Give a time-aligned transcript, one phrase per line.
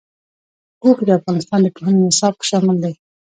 [0.83, 2.93] اوښ د افغانستان د پوهنې نصاب کې شامل دي.